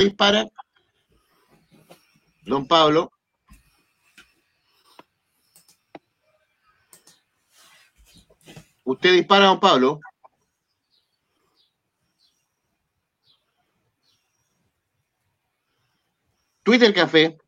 [0.00, 0.46] dispara?
[2.44, 3.12] Don Pablo.
[8.82, 10.00] ¿Usted dispara, don Pablo?
[16.64, 17.38] Twitter Café,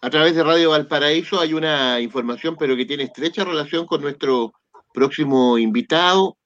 [0.00, 4.52] a través de Radio Valparaíso, hay una información, pero que tiene estrecha relación con nuestro
[4.92, 6.36] próximo invitado,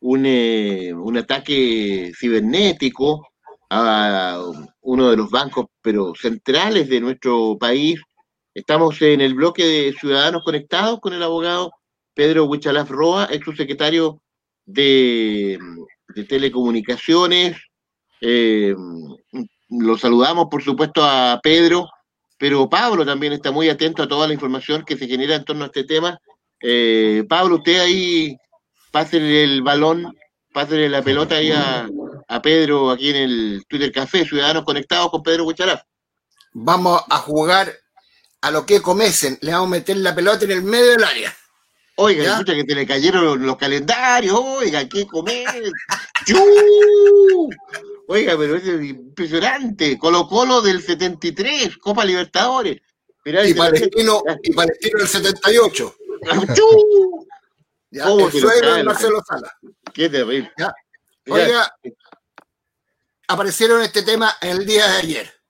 [0.00, 3.33] un, eh, un ataque cibernético
[3.70, 4.40] a
[4.80, 8.00] uno de los bancos, pero centrales de nuestro país.
[8.54, 11.72] Estamos en el bloque de Ciudadanos Conectados con el abogado
[12.14, 14.20] Pedro Huichalaf Roa, ex subsecretario
[14.64, 15.58] de,
[16.14, 17.56] de Telecomunicaciones.
[18.20, 18.74] Eh,
[19.70, 21.88] lo saludamos, por supuesto, a Pedro,
[22.38, 25.64] pero Pablo también está muy atento a toda la información que se genera en torno
[25.64, 26.18] a este tema.
[26.60, 28.36] Eh, Pablo, usted ahí
[28.90, 30.16] pase el balón,
[30.52, 31.88] pase la pelota ahí a,
[32.34, 35.82] a Pedro aquí en el Twitter Café, Ciudadanos Conectados con Pedro Huichalaf.
[36.52, 37.72] Vamos a jugar
[38.40, 39.38] a lo que comecen.
[39.40, 41.32] Le vamos a meter la pelota en el medio del área.
[41.96, 42.32] Oiga, ¿Ya?
[42.32, 45.46] escucha que te le cayeron los calendarios, oiga, qué comer.
[46.26, 47.48] ¡Chu!
[48.08, 49.96] Oiga, pero es impresionante.
[49.96, 52.82] Colo Colo del 73, Copa Libertadores.
[53.24, 55.94] Mirá, Y Palestino, y Palestino del 78.
[56.56, 57.26] ¡Chu!
[57.92, 58.04] ¿ya?
[58.06, 59.56] ¿Cómo El suegro de Marcelo Sala.
[59.92, 60.52] Qué terrible.
[60.58, 60.74] ¿ya?
[61.28, 61.72] Oiga,
[63.28, 65.42] aparecieron este tema el día de ayer,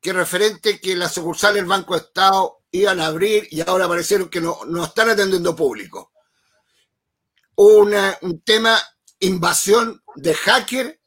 [0.00, 4.28] que referente que las sucursales del Banco de Estado iban a abrir y ahora aparecieron
[4.28, 6.12] que no, no están atendiendo público.
[7.56, 8.80] Una- un tema
[9.20, 11.00] invasión de hacker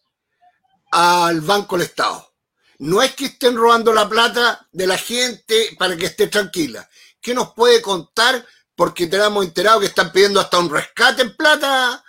[0.91, 2.33] al Banco del Estado.
[2.79, 6.89] No es que estén robando la plata de la gente para que esté tranquila.
[7.21, 8.45] ¿Qué nos puede contar?
[8.75, 12.03] Porque tenemos enterado que están pidiendo hasta un rescate en plata,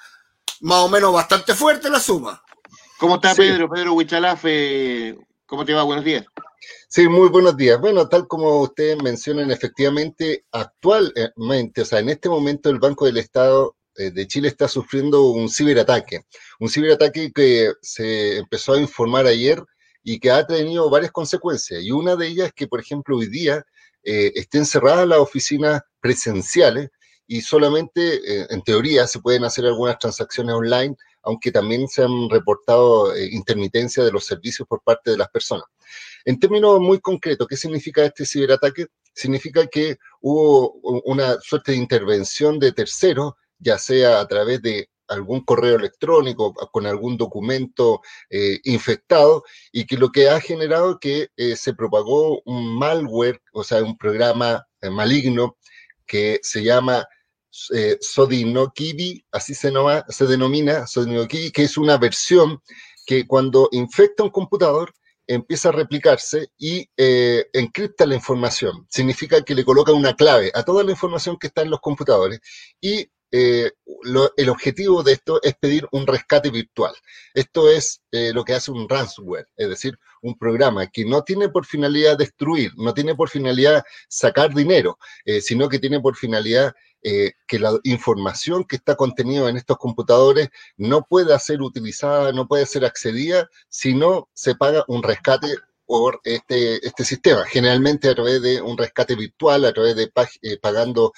[0.61, 2.43] más o menos bastante fuerte la suma.
[3.01, 3.41] ¿Cómo está Sí.
[3.41, 3.71] Pedro?
[3.71, 5.85] Pedro Huichalaf, eh, ¿cómo te va?
[5.85, 6.27] Buenos días.
[6.87, 7.81] Sí, muy buenos días.
[7.81, 13.17] Bueno, tal como ustedes mencionan, efectivamente, actualmente, o sea, en este momento el Banco del
[13.17, 16.27] Estado eh, de Chile está sufriendo un ciberataque.
[16.59, 19.65] Un ciberataque que se empezó a informar ayer
[20.03, 21.83] y que ha tenido varias consecuencias.
[21.83, 23.65] Y una de ellas es que, por ejemplo, hoy día
[24.03, 26.91] eh, estén cerradas las oficinas presenciales
[27.27, 32.29] y solamente, eh, en teoría, se pueden hacer algunas transacciones online, aunque también se han
[32.31, 35.65] reportado eh, intermitencia de los servicios por parte de las personas.
[36.25, 38.87] En términos muy concretos, ¿qué significa este ciberataque?
[39.15, 40.73] Significa que hubo
[41.05, 46.87] una suerte de intervención de terceros, ya sea a través de algún correo electrónico, con
[46.87, 48.01] algún documento
[48.31, 53.65] eh, infectado, y que lo que ha generado que eh, se propagó un malware, o
[53.65, 55.57] sea, un programa eh, maligno
[56.07, 57.07] que se llama
[57.75, 60.85] eh, Sodinokibi, así se, noma- se denomina,
[61.53, 62.61] que es una versión
[63.07, 64.95] que cuando infecta un computador
[65.27, 68.87] empieza a replicarse y eh, encripta la información.
[68.89, 72.41] Significa que le coloca una clave a toda la información que está en los computadores
[72.81, 73.71] y eh,
[74.37, 76.93] el objetivo de esto es pedir un rescate virtual.
[77.33, 81.49] Esto es eh, lo que hace un ransomware, es decir, un programa que no tiene
[81.49, 84.99] por finalidad destruir, no tiene por finalidad sacar dinero,
[85.41, 90.51] sino que tiene por finalidad eh, que la información que está contenida en estos computadores
[90.77, 95.49] no pueda ser utilizada, no puede ser accedida si no se paga un rescate
[95.87, 100.11] por este, este sistema, generalmente a través de un rescate virtual, a través de
[100.43, 101.13] eh, pagando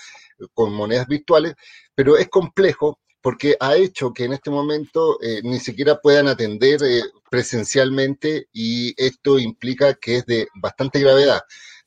[0.55, 1.55] con monedas virtuales,
[1.95, 6.83] pero es complejo porque ha hecho que en este momento eh, ni siquiera puedan atender
[6.83, 11.41] eh, presencialmente y esto implica que es de bastante gravedad.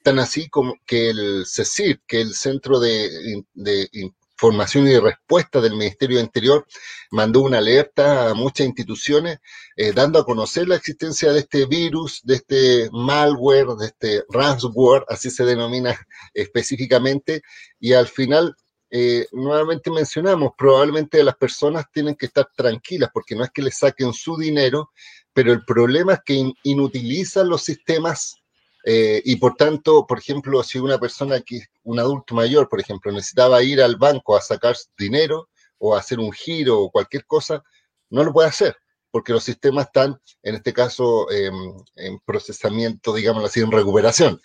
[0.05, 5.73] Tan así como que el CECIR, que el Centro de, de Información y Respuesta del
[5.73, 6.67] Ministerio Interior,
[7.09, 9.39] mandó una alerta a muchas instituciones
[9.75, 15.05] eh, dando a conocer la existencia de este virus, de este malware, de este ransomware,
[15.09, 15.97] así se denomina
[16.35, 17.41] específicamente,
[17.79, 18.55] y al final
[18.91, 23.79] eh, nuevamente mencionamos, probablemente las personas tienen que estar tranquilas porque no es que les
[23.79, 24.91] saquen su dinero,
[25.33, 28.35] pero el problema es que in- inutilizan los sistemas
[28.85, 33.11] eh, y por tanto, por ejemplo, si una persona que un adulto mayor, por ejemplo,
[33.11, 37.63] necesitaba ir al banco a sacar dinero o hacer un giro o cualquier cosa,
[38.09, 38.77] no lo puede hacer
[39.15, 44.41] porque los sistemas están, en este caso, en procesamiento, digámoslo así, en recuperación.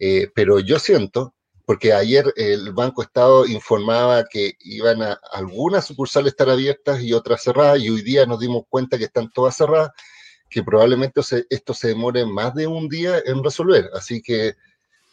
[0.00, 6.32] Eh, pero yo siento porque ayer el Banco Estado informaba que iban a algunas sucursales
[6.32, 9.92] estar abiertas y otras cerradas, y hoy día nos dimos cuenta que están todas cerradas,
[10.48, 13.90] que probablemente esto se demore más de un día en resolver.
[13.94, 14.56] Así que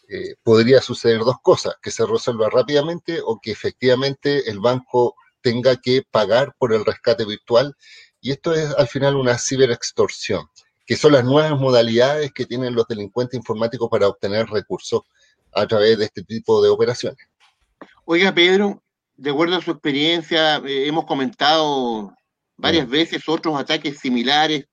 [0.08, 5.76] eh, podría suceder dos cosas, que se resuelva rápidamente o que efectivamente el banco tenga
[5.76, 7.76] que pagar por el rescate virtual.
[8.22, 10.48] Y esto es al final una ciberextorsión
[10.86, 15.02] que son las nuevas modalidades que tienen los delincuentes informáticos para obtener recursos
[15.54, 17.28] a través de este tipo de operaciones.
[18.06, 18.84] Oiga, Pedro,
[19.16, 22.14] de acuerdo a su experiencia, eh, hemos comentado
[22.58, 24.66] varias veces otros ataques similares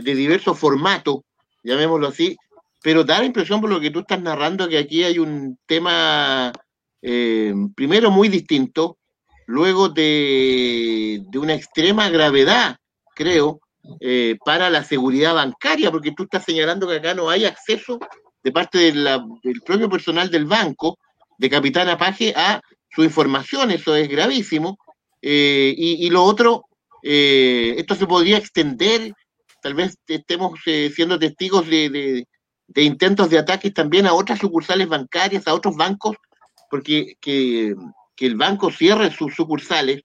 [0.00, 1.20] de diversos formatos,
[1.62, 2.36] llamémoslo así,
[2.82, 6.52] pero da la impresión por lo que tú estás narrando que aquí hay un tema,
[7.00, 8.98] eh, primero, muy distinto,
[9.46, 12.76] luego de, una extrema gravedad,
[13.14, 13.60] creo,
[14.00, 17.98] eh, para la seguridad bancaria, porque tú estás señalando que acá no hay acceso
[18.42, 20.98] de parte del propio personal del banco,
[21.38, 22.60] de Capitán Apaje, a
[22.90, 24.78] su información, eso es gravísimo.
[25.20, 26.64] Eh, y, lo otro,
[27.02, 29.12] eh, esto se podría extender,
[29.62, 32.26] tal vez estemos siendo testigos de,
[32.74, 36.16] intentos de ataques también a otras sucursales bancarias, a otros bancos,
[36.68, 37.74] porque que,
[38.18, 40.02] el banco cierre sus sucursales,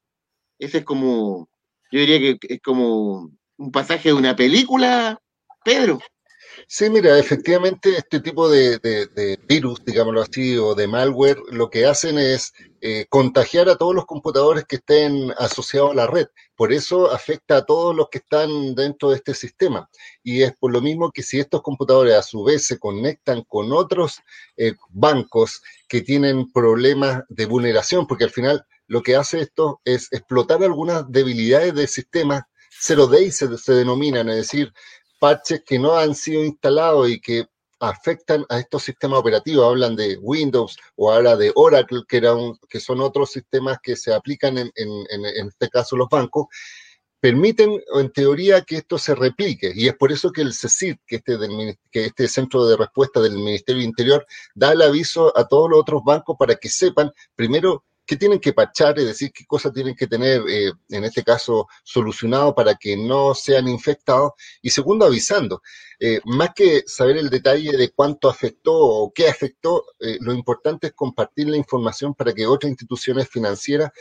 [0.58, 1.48] ese es como,
[1.92, 5.22] yo diría que es como un pasaje de una película,
[5.64, 6.00] Pedro.
[6.68, 12.18] Sí, mira, efectivamente este tipo de, virus, digámoslo así, o de malware, lo que hacen
[12.18, 16.28] es eh, contagiar a todos los computadores que estén asociados a la red.
[16.58, 19.90] Por eso afecta a todos los que están dentro de este sistema.
[20.24, 23.72] Y es por lo mismo que si estos computadores a su vez se conectan con
[23.72, 24.22] otros
[24.58, 30.12] eh, bancos que tienen problemas de vulneración, porque al final lo que hace esto es
[30.12, 32.50] explotar algunas debilidades del sistema,
[32.82, 34.74] zero day se, se denominan, es decir,
[35.20, 37.46] parches que no han sido instalados y que
[37.80, 39.66] afectan a estos sistemas operativos.
[39.66, 44.72] Hablan de Windows o ahora de Oracle, que, son otros sistemas que se aplican en,
[44.76, 46.48] este caso los bancos,
[47.20, 49.72] permiten en teoría que esto se replique.
[49.76, 51.38] Y es por eso que el CECID, que este,
[51.92, 54.26] que este centro de respuesta del Ministerio del Interior,
[54.56, 58.54] da el aviso a todos los otros bancos para que sepan, primero, qué tienen que
[58.54, 62.96] pachar, es decir, qué cosas tienen que tener, eh, en este caso, solucionado para que
[62.96, 64.32] no sean infectados.
[64.62, 65.62] Y segundo, avisando.
[66.00, 70.88] Eh, más que saber el detalle de cuánto afectó o qué afectó, eh, lo importante
[70.88, 73.92] es compartir la información para que otras instituciones financieras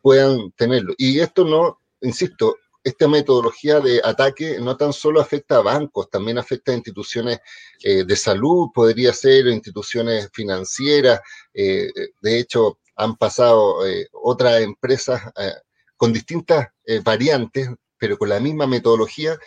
[0.00, 0.94] puedan tenerlo.
[0.96, 6.38] Y esto no, insisto, esta metodología de ataque no tan solo afecta a bancos, también
[6.38, 7.40] afecta a instituciones
[7.82, 11.20] de salud, podría ser instituciones financieras.
[11.52, 15.52] de hecho, han pasado eh, otras empresas eh,
[15.96, 19.38] con distintas eh, variantes, pero con la misma metodología.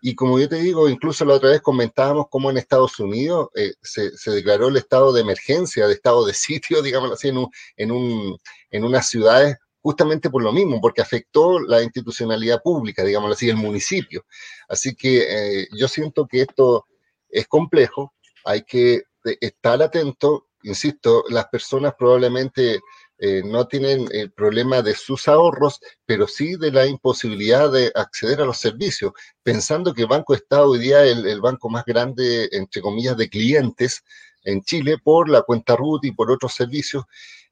[0.00, 3.48] Y como yo te digo, incluso la otra vez comentábamos cómo en Estados Unidos
[3.82, 7.46] se, declaró el estado de emergencia, de estado de sitio, digamos así, en,
[7.76, 8.38] en, un,
[8.70, 13.56] en unas ciudades justamente por lo mismo, porque afectó la institucionalidad pública, digamos así, el
[13.56, 14.24] municipio.
[14.66, 16.86] Así que yo siento que esto
[17.28, 18.14] es complejo,
[18.46, 19.02] hay que
[19.42, 22.80] estar atento insisto, las personas probablemente
[23.18, 28.40] eh, no tienen el problema de sus ahorros, pero sí de la imposibilidad de acceder
[28.40, 29.12] a los servicios,
[29.42, 34.02] pensando que Banco Estado hoy día es el, banco más grande, entre comillas, de clientes
[34.42, 37.04] en Chile por la cuenta RUT y por otros servicios.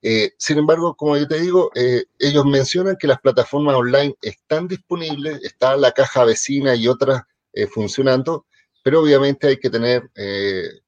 [0.03, 4.67] Eh, sin embargo, como yo te digo, eh, ellos mencionan que las plataformas online están
[4.67, 7.23] disponibles, está la caja vecina y otras
[7.71, 8.47] funcionando,
[8.83, 10.11] pero obviamente hay que tener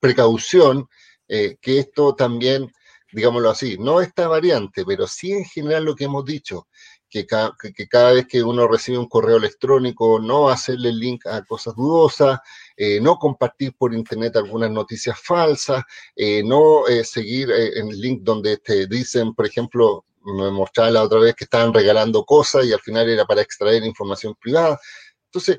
[0.01, 0.89] precaución
[1.37, 2.71] eh, que esto también,
[3.13, 6.69] digámoslo así, no esta variante, pero sí en general lo que hemos dicho,
[7.11, 11.75] que, que, cada vez que uno recibe un correo electrónico, no hacerle link a cosas
[11.75, 12.39] dudosas,
[12.77, 15.83] eh, no compartir por internet algunas noticias falsas,
[16.15, 21.19] eh, no seguir en el link donde te dicen, por ejemplo, me mostraba la otra
[21.19, 24.79] vez que estaban regalando cosas y al final era para extraer información privada.
[25.27, 25.59] Entonces,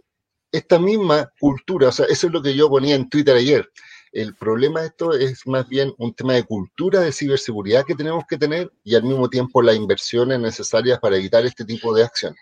[0.53, 3.69] esta misma cultura, o sea, eso es lo que yo ponía en Twitter ayer.
[4.15, 8.23] El problema de esto es más bien un tema de cultura de ciberseguridad que tenemos
[8.25, 12.39] que tener y al mismo tiempo las inversiones necesarias para evitar este tipo de acciones.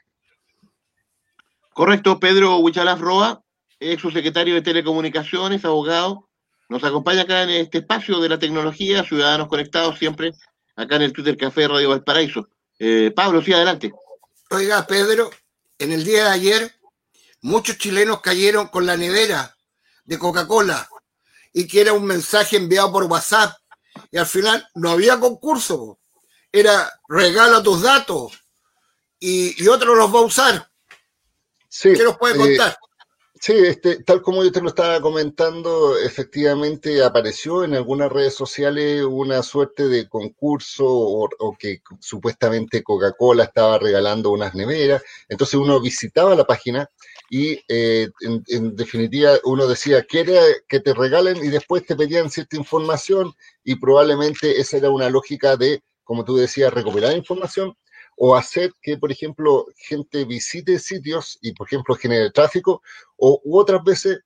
[1.73, 3.43] Correcto, Pedro Huichalaf Roa,
[3.79, 6.29] ex subsecretario de Telecomunicaciones, abogado,
[6.69, 10.33] nos acompaña acá en este espacio de la tecnología, Ciudadanos Conectados, siempre
[10.75, 12.49] acá en el Twitter Café Radio Valparaíso.
[12.77, 13.91] Eh, Pablo, sí, adelante.
[14.51, 15.31] Oiga, Pedro,
[15.79, 16.71] en el día de ayer,
[17.41, 19.55] muchos chilenos cayeron con la nevera
[20.05, 20.87] de Coca-Cola
[21.53, 23.55] y que era un mensaje enviado por WhatsApp.
[24.11, 25.99] Y al final no había concurso.
[26.51, 28.33] Era regala tus datos
[29.19, 30.67] y, otro los va a usar.
[31.69, 32.71] Sí, ¿Qué nos puede contar?
[32.71, 32.75] Eh,
[33.39, 39.03] sí, este, tal como yo te lo estaba comentando, efectivamente apareció en algunas redes sociales
[39.03, 45.01] una suerte de concurso o, o que supuestamente Coca-Cola estaba regalando unas neveras.
[45.29, 46.89] Entonces uno visitaba la página
[47.35, 52.57] y eh, en, definitiva uno decía, quiere que te regalen y después te pedían cierta
[52.57, 57.75] información y probablemente esa era una lógica de, como tú decías, recuperar información
[58.17, 62.83] o hacer que, por ejemplo, gente visite sitios y, por ejemplo, genere tráfico
[63.17, 64.19] o u otras veces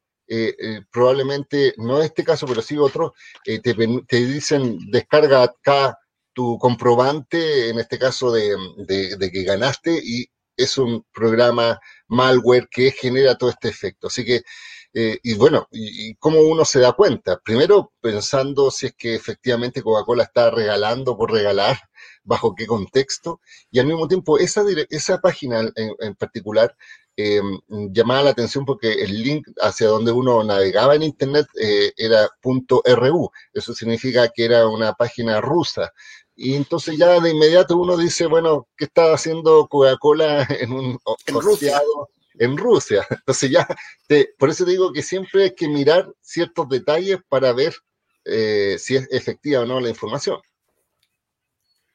[0.91, 3.13] probablemente, no este caso, pero sí otro,
[3.45, 5.97] te, te, dicen descarga acá
[6.33, 8.53] tu comprobante, en este caso de,
[8.85, 14.07] de, que ganaste, y es un programa malware que genera todo este efecto.
[14.07, 14.43] Así que
[14.93, 17.39] eh, y bueno, y, cómo uno se da cuenta?
[17.39, 21.77] Primero pensando si es que efectivamente Coca-Cola está regalando por regalar,
[22.23, 26.75] bajo qué contexto, y al mismo tiempo esa, esa página en, particular
[27.17, 32.29] eh, llamaba la atención porque el link hacia donde uno navegaba en Internet eh, era
[32.43, 35.91] .ru, eso significa que era una página rusa.
[36.35, 41.41] Y entonces ya de inmediato uno dice, bueno, ¿qué está haciendo Coca-Cola en un en
[41.41, 41.81] Rusia?
[42.39, 43.05] en Rusia.
[43.09, 43.67] Entonces ya,
[44.07, 47.75] te, por eso digo que siempre hay que mirar ciertos detalles para ver
[48.25, 50.39] eh, si es efectiva o no la información.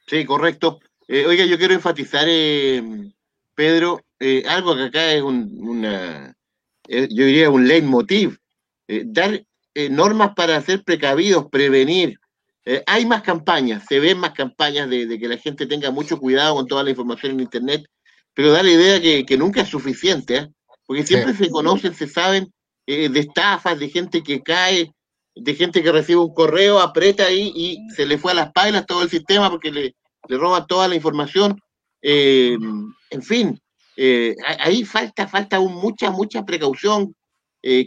[0.07, 0.79] Sí, correcto.
[1.07, 2.27] Eh, oiga, yo quiero enfatizar,
[4.23, 6.35] eh, algo que acá es un, una,
[6.87, 8.37] yo diría un leitmotiv,
[9.05, 9.43] dar
[9.89, 12.19] normas para ser precavidos, prevenir.
[12.85, 16.55] hay más campañas, se ven más campañas de, de que la gente tenga mucho cuidado
[16.55, 17.85] con toda la información en Internet
[18.33, 20.49] pero da la idea que, nunca es suficiente, ¿eh?
[20.85, 22.51] porque siempre se conocen, se saben
[22.87, 24.91] eh, de estafas, de gente que cae,
[25.35, 28.85] de gente que recibe un correo, aprieta ahí y se le fue a las pailas
[28.85, 29.95] todo el sistema porque le,
[30.27, 31.59] le roban toda la información.
[32.01, 32.57] Eh,
[33.11, 33.59] en fin,
[34.59, 37.15] ahí falta, falta mucha, mucha precaución,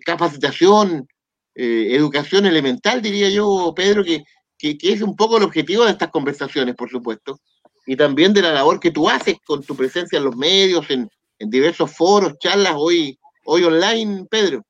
[0.04, 1.06] capacitación,
[1.54, 4.24] educación elemental, diría yo, Pedro, que,
[4.60, 7.40] es un poco el objetivo de estas conversaciones, por supuesto
[7.86, 11.08] y también de la labor que tú haces con tu presencia en los medios, en,
[11.38, 14.64] diversos foros, charlas hoy, hoy online, Pedro.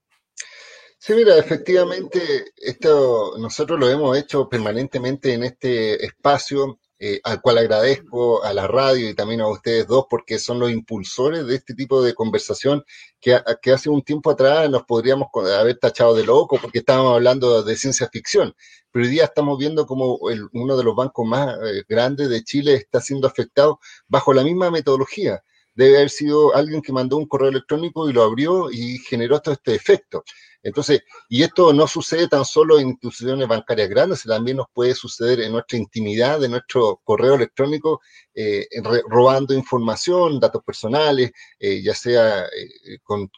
[0.99, 7.59] Sí, mira, efectivamente, esto nosotros lo hemos hecho permanentemente en este espacio, eh, al cual
[7.59, 11.75] agradezco a la radio y también a ustedes dos, porque son los impulsores de este
[11.75, 12.85] tipo de conversación
[13.21, 13.35] que,
[13.73, 18.09] hace un tiempo atrás nos podríamos haber tachado de loco porque estábamos hablando de ciencia
[18.09, 18.55] ficción
[18.97, 20.19] pero hoy día estamos viendo como
[20.53, 24.71] uno de los bancos más eh, grandes de Chile está siendo afectado bajo la misma
[24.71, 25.43] metodología.
[25.75, 29.53] Debe haber sido alguien que mandó un correo electrónico y lo abrió y generó todo
[29.53, 30.25] este efecto.
[30.63, 35.41] Entonces, y esto no sucede tan solo en instituciones bancarias grandes, también nos puede suceder
[35.41, 38.01] en nuestra intimidad, de nuestro correo electrónico,
[38.35, 38.67] eh,
[39.09, 43.31] robando información, datos personales, eh, ya sea eh, con,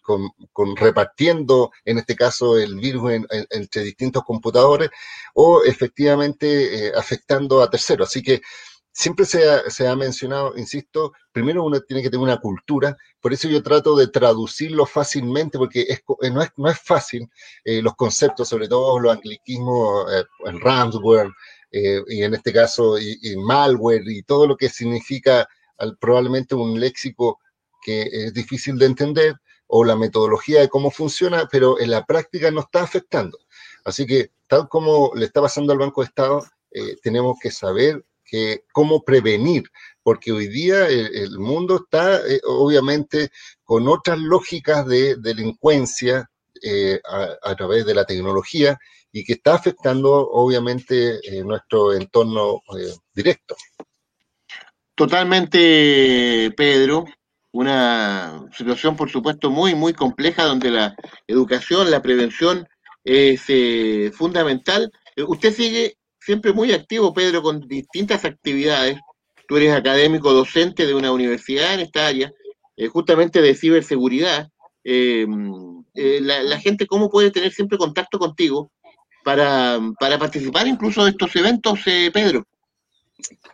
[0.76, 3.12] repartiendo, en este caso, el virus
[3.50, 4.90] entre distintos computadores,
[5.34, 8.08] o efectivamente afectando a terceros.
[8.08, 8.40] Así que
[8.92, 13.62] siempre se ha, mencionado, insisto, primero uno tiene que tener una cultura, por eso yo
[13.62, 17.28] trato de traducirlo fácilmente, porque eh, no, es, no es fácil
[17.64, 21.30] eh, los conceptos, sobre todo los anglicismos, eh, el ransomware,
[21.70, 22.96] y en este caso,
[23.36, 25.46] malware, y todo lo que significa
[26.00, 27.40] probablemente un léxico
[27.82, 32.50] que es difícil de entender, o la metodología de cómo funciona, pero en la práctica
[32.50, 33.36] no está afectando.
[33.84, 36.42] Así que, tal como le está pasando al Banco de Estado,
[37.02, 39.64] tenemos que saber que cómo prevenir,
[40.02, 43.30] porque hoy día el, mundo está eh, obviamente
[43.62, 46.30] con otras lógicas de delincuencia
[46.62, 47.00] eh,
[47.42, 48.78] a, través de la tecnología
[49.12, 52.62] y que está afectando obviamente eh, nuestro entorno
[53.14, 53.56] directo.
[54.94, 57.04] Totalmente, Pedro.
[57.50, 60.94] Una situación, por supuesto, muy, muy compleja donde la
[61.26, 62.68] educación, la prevención
[63.04, 63.42] es
[64.14, 64.92] fundamental.
[65.16, 65.97] Usted sigue
[66.28, 68.98] siempre muy activo, Pedro, con distintas actividades.
[69.46, 72.30] Tú eres académico docente de una universidad en esta área,
[72.76, 74.50] eh, justamente de ciberseguridad.
[74.84, 75.26] Eh,
[75.94, 78.70] eh, la, gente, ¿cómo puede tener siempre contacto contigo
[79.24, 81.78] para, para participar incluso de estos eventos,
[82.12, 82.46] Pedro?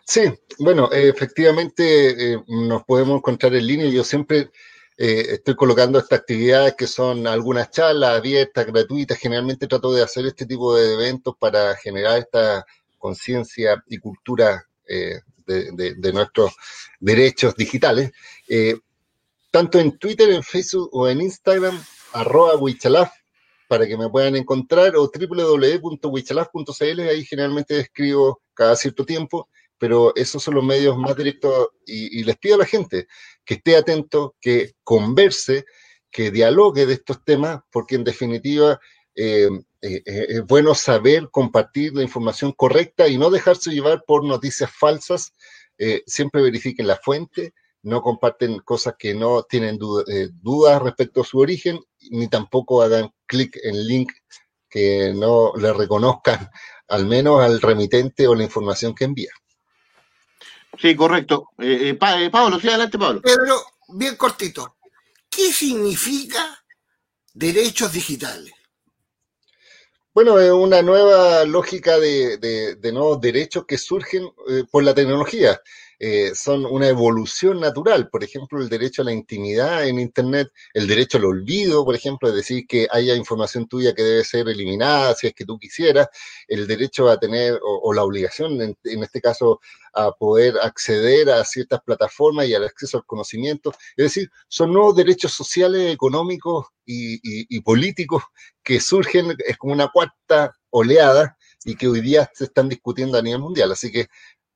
[0.05, 0.23] Sí,
[0.59, 3.87] bueno, efectivamente nos podemos encontrar en línea.
[3.87, 4.51] Yo siempre
[4.97, 9.17] eh, estoy colocando estas actividades que son algunas charlas abiertas, gratuitas.
[9.17, 12.65] Generalmente trato de hacer este tipo de eventos para generar esta
[12.97, 16.53] conciencia y cultura eh, de, nuestros
[16.99, 18.11] derechos digitales.
[18.47, 18.77] Eh,
[19.51, 21.77] tanto en Twitter, en Facebook o en Instagram,
[22.13, 23.11] arroba Wichalaf,
[23.67, 30.41] para que me puedan encontrar, o www.wichalaf.cl, ahí generalmente escribo cada cierto tiempo pero esos
[30.43, 33.07] son los medios más directos y, les pido a la gente
[33.43, 35.65] que esté atento, que converse,
[36.09, 38.79] que dialogue de estos temas, porque en definitiva
[39.15, 39.49] eh,
[39.81, 44.71] eh, eh, es bueno saber compartir la información correcta y no dejarse llevar por noticias
[44.71, 45.33] falsas.
[46.05, 47.53] siempre verifiquen la fuente,
[47.83, 51.79] no comparten cosas que no tienen dudas respecto a su origen,
[52.11, 54.11] ni tampoco hagan clic en link
[54.69, 56.49] que no le reconozcan
[56.87, 59.31] al menos al remitente o la información que envía.
[60.79, 61.49] Sí, correcto.
[61.57, 63.21] Eh, eh, eh, Pablo, sí, adelante, Pablo.
[63.21, 64.77] Pedro, bien cortito.
[65.29, 66.63] ¿Qué significa
[67.33, 68.53] derechos digitales?
[70.13, 75.59] Bueno, es una nueva lógica de, de, nuevos derechos que surgen eh, por la tecnología.
[75.99, 78.09] Eh, son una evolución natural.
[78.09, 82.29] Por ejemplo, el derecho a la intimidad en Internet, el derecho al olvido, por ejemplo,
[82.29, 86.07] es decir, que haya información tuya que debe ser eliminada si es que tú quisieras,
[86.47, 89.59] el derecho a tener, o, la obligación, en, este caso,
[89.93, 93.71] a poder acceder a ciertas plataformas y al acceso al conocimiento.
[93.95, 98.23] Es decir, son nuevos derechos sociales, económicos y, y políticos
[98.63, 103.21] que surgen, es como una cuarta oleada y que hoy día se están discutiendo a
[103.21, 103.71] nivel mundial.
[103.71, 104.07] Así que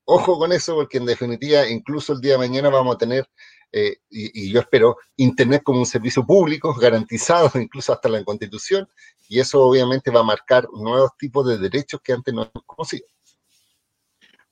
[0.09, 3.29] ojo con eso, porque en definitiva, incluso el día de mañana vamos a tener,
[3.71, 8.87] eh, y, yo espero, Internet como un servicio público garantizado, incluso hasta la Constitución,
[9.27, 13.05] y eso obviamente va a marcar nuevos tipos de derechos que antes no hemos conocido.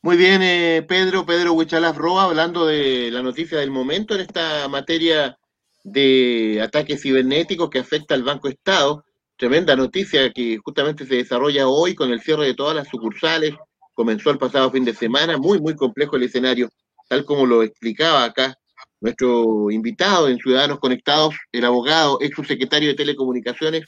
[0.03, 4.67] Muy bien, eh, Pedro, Pedro Huichalaf Roa, hablando de la noticia del momento en esta
[4.67, 5.39] materia
[5.83, 9.03] de ataques cibernéticos que afecta al Banco Estado.
[9.35, 13.55] Tremenda noticia que justamente se desarrolla hoy con el cierre de todas las sucursales
[13.97, 16.69] comenzó el pasado fin de semana, muy, muy complejo el escenario,
[17.09, 18.55] tal como lo explicaba acá
[19.01, 23.85] nuestro invitado en Ciudadanos Conectados, el abogado, ex subsecretario de Telecomunicaciones,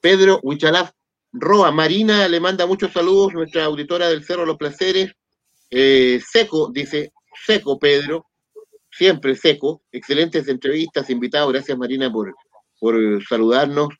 [0.00, 0.90] Pedro Huichalaf
[1.32, 1.70] Roa.
[1.70, 5.12] Marina le manda muchos saludos, nuestra auditora del Cerro Los Placeres.
[5.70, 7.12] Eh, seco, dice,
[7.46, 8.26] seco Pedro,
[8.90, 9.82] siempre seco.
[9.92, 11.52] Excelentes entrevistas, invitados.
[11.52, 12.34] Gracias Marina por,
[12.80, 12.96] por
[13.28, 13.90] saludarnos.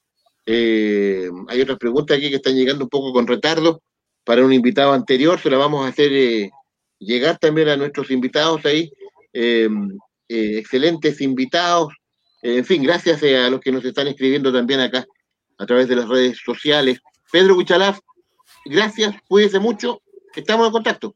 [0.45, 3.81] Eh, hay otras preguntas aquí que están llegando un poco con retardo
[4.25, 6.50] para un invitado anterior, se la vamos a hacer eh,
[6.99, 8.93] llegar también a nuestros invitados ahí,
[9.33, 9.99] em,
[10.29, 11.93] eh, excelentes invitados,
[12.43, 15.07] en fin, gracias eh, a los que nos están escribiendo también acá
[15.59, 17.00] a través de las redes sociales.
[17.31, 18.00] Pedro Huichalaf,
[18.64, 20.02] gracias, cuídese mucho,
[20.35, 21.14] estamos en contacto.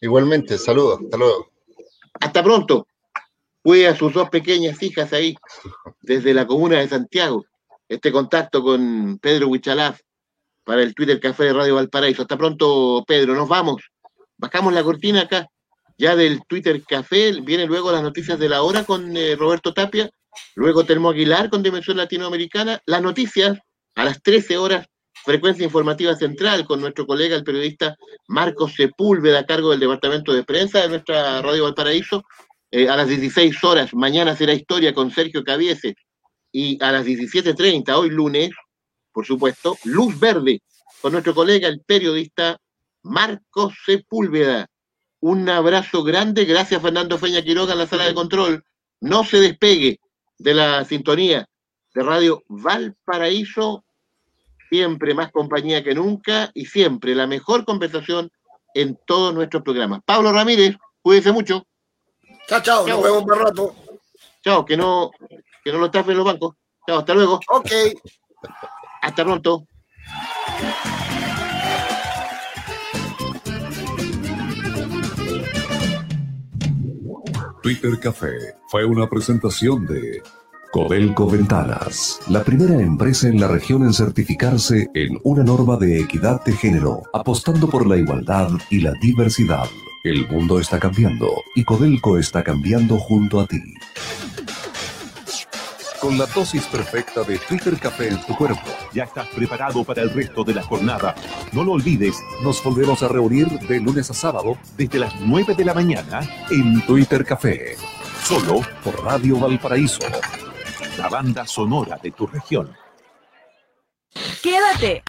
[0.00, 1.52] Igualmente, saludos, hasta luego.
[2.20, 2.86] Hasta pronto.
[3.62, 5.36] Cuide a sus dos pequeñas hijas ahí,
[6.00, 7.44] desde la comuna de Santiago.
[7.88, 10.00] Este contacto con Pedro Huichalaf,
[10.66, 12.22] para el Twitter Café de Radio Valparaíso.
[12.22, 13.36] Hasta pronto, Pedro.
[13.36, 13.82] Nos vamos.
[14.36, 15.46] Bajamos la cortina acá,
[15.96, 17.40] ya del Twitter Café.
[17.40, 20.10] Viene luego las noticias de la hora con eh, Roberto Tapia.
[20.56, 22.80] Luego Telmo Aguilar con Dimensión Latinoamericana.
[22.84, 23.56] Las noticias
[23.94, 24.86] a las 13 horas,
[25.24, 30.42] frecuencia informativa central con nuestro colega, el periodista Marcos Sepúlveda, a cargo del Departamento de
[30.42, 32.24] Prensa de nuestra Radio Valparaíso.
[32.72, 35.94] Eh, a las 16 horas, mañana será historia con Sergio Cabiese.
[36.50, 38.50] Y a las 17.30, hoy lunes,
[39.16, 40.60] por supuesto, Luz Verde,
[41.00, 42.60] con nuestro colega, el periodista
[43.02, 44.66] Marcos Sepúlveda.
[45.20, 48.62] Un abrazo grande, gracias Fernando Feña Quiroga en la sala de control.
[49.00, 50.00] No se despegue
[50.36, 51.48] de la sintonía
[51.94, 53.86] de Radio Valparaíso,
[54.68, 58.30] siempre más compañía que nunca y siempre la mejor conversación
[58.74, 60.02] en todos nuestros programas.
[60.04, 61.66] Pablo Ramírez, cuídense mucho.
[62.48, 63.74] Chao, chao, nos vemos un rato.
[64.44, 65.10] Chao, que no,
[65.64, 66.54] que no lo tapen los bancos.
[66.86, 67.40] Chao, hasta luego.
[67.48, 67.70] Ok.
[69.06, 69.68] Hasta pronto.
[77.62, 78.32] Twitter Café
[78.68, 80.22] fue una presentación de
[80.72, 86.44] Codelco Ventanas, la primera empresa en la región en certificarse en una norma de equidad
[86.44, 89.68] de género, apostando por la igualdad y la diversidad.
[90.02, 93.62] El mundo está cambiando y Codelco está cambiando junto a ti
[96.00, 98.62] con la dosis perfecta de Twitter Café en tu cuerpo.
[98.92, 101.14] Ya estás preparado para el resto de la jornada.
[101.52, 105.64] No lo olvides, nos volvemos a reunir de lunes a sábado desde las 9 de
[105.64, 107.76] la mañana en Twitter Café.
[108.24, 110.00] Solo por Radio Valparaíso,
[110.98, 112.74] la banda sonora de tu región.
[114.42, 115.04] Quédate.